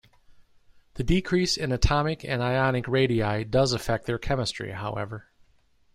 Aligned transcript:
The 0.95 1.03
decrease 1.03 1.57
in 1.57 1.71
atomic 1.71 2.25
and 2.25 2.41
ionic 2.41 2.87
radii 2.87 3.43
does 3.43 3.71
affect 3.71 4.07
their 4.07 4.17
chemistry, 4.17 4.71
however. 4.71 5.27